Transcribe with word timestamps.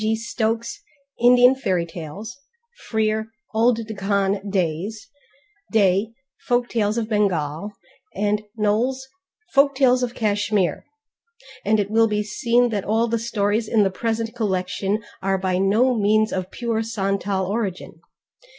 g._ 0.03 0.15
Stokes, 0.17 0.81
Indian 1.21 1.53
Fairy 1.53 1.85
Tales; 1.85 2.35
Frere, 2.89 3.27
Old 3.53 3.85
Deccan 3.85 4.49
Days; 4.49 5.07
Day, 5.71 6.11
Folk 6.47 6.69
Tales 6.69 6.97
of 6.97 7.07
Bengal; 7.07 7.73
and 8.15 8.41
Knowles' 8.57 9.07
Folk 9.53 9.75
Tales 9.75 10.01
of 10.01 10.15
Kashmir, 10.15 10.85
and 11.63 11.79
it 11.79 11.91
will 11.91 12.07
be 12.07 12.23
seen 12.23 12.69
that 12.69 12.83
all 12.83 13.07
the 13.07 13.19
stories 13.19 13.67
in 13.67 13.83
the 13.83 13.91
present 13.91 14.33
collection 14.35 15.03
are 15.21 15.37
by 15.37 15.59
no 15.59 15.93
means 15.93 16.33
of 16.33 16.49
pure 16.49 16.81
Santal 16.81 17.45
origin. 17.45 17.99